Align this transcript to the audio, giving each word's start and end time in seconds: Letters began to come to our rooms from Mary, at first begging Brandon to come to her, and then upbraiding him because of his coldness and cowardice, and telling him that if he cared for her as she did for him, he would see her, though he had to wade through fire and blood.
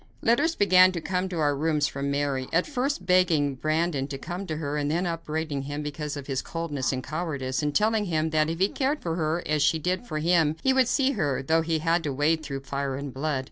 Letters 0.23 0.55
began 0.55 0.91
to 0.93 0.99
come 0.99 1.29
to 1.29 1.37
our 1.37 1.55
rooms 1.55 1.85
from 1.85 2.09
Mary, 2.09 2.47
at 2.51 2.65
first 2.65 3.05
begging 3.05 3.53
Brandon 3.53 4.07
to 4.07 4.17
come 4.17 4.47
to 4.47 4.55
her, 4.57 4.75
and 4.75 4.89
then 4.89 5.05
upbraiding 5.05 5.61
him 5.61 5.83
because 5.83 6.17
of 6.17 6.25
his 6.25 6.41
coldness 6.41 6.91
and 6.91 7.03
cowardice, 7.03 7.61
and 7.61 7.75
telling 7.75 8.05
him 8.05 8.31
that 8.31 8.49
if 8.49 8.57
he 8.57 8.67
cared 8.69 9.03
for 9.03 9.13
her 9.15 9.43
as 9.45 9.61
she 9.61 9.77
did 9.77 10.07
for 10.07 10.17
him, 10.17 10.55
he 10.63 10.73
would 10.73 10.87
see 10.87 11.11
her, 11.11 11.43
though 11.43 11.61
he 11.61 11.77
had 11.77 12.03
to 12.05 12.13
wade 12.13 12.41
through 12.41 12.61
fire 12.61 12.95
and 12.95 13.13
blood. 13.13 13.39